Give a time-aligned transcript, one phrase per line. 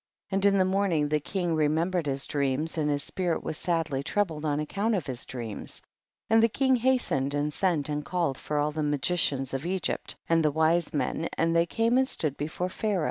[0.29, 0.33] 6.
[0.33, 4.45] And in the morning the king remembered his dreams, and his spirit was sadly troubled
[4.45, 5.79] on account of his dreams,
[6.27, 10.15] and the king hastened and sent and called for all the magi cians of Egypt,
[10.27, 12.99] and the wise men, and they came and stood before Pha raoh.